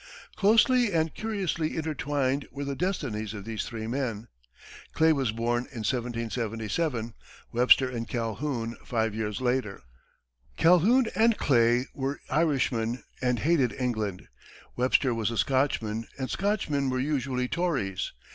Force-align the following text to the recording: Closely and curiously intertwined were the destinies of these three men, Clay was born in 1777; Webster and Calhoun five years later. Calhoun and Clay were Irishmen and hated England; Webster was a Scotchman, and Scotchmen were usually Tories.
Closely 0.35 0.91
and 0.91 1.13
curiously 1.13 1.77
intertwined 1.77 2.47
were 2.51 2.65
the 2.65 2.75
destinies 2.75 3.35
of 3.35 3.45
these 3.45 3.65
three 3.65 3.85
men, 3.85 4.29
Clay 4.93 5.13
was 5.13 5.31
born 5.31 5.65
in 5.65 5.83
1777; 5.85 7.13
Webster 7.51 7.87
and 7.87 8.07
Calhoun 8.07 8.77
five 8.83 9.13
years 9.13 9.41
later. 9.41 9.83
Calhoun 10.57 11.05
and 11.13 11.37
Clay 11.37 11.85
were 11.93 12.19
Irishmen 12.31 13.03
and 13.21 13.41
hated 13.41 13.73
England; 13.73 14.27
Webster 14.75 15.13
was 15.13 15.29
a 15.29 15.37
Scotchman, 15.37 16.07
and 16.17 16.31
Scotchmen 16.31 16.89
were 16.89 16.99
usually 16.99 17.47
Tories. 17.47 18.11